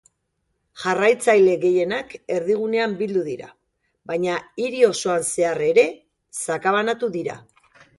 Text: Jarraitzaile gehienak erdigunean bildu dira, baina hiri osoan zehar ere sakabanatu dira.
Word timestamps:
Jarraitzaile 0.83 1.57
gehienak 1.65 2.15
erdigunean 2.37 2.97
bildu 3.03 3.25
dira, 3.29 3.53
baina 4.13 4.41
hiri 4.65 4.85
osoan 4.93 5.31
zehar 5.33 5.67
ere 5.71 5.89
sakabanatu 6.45 7.17
dira. 7.19 7.43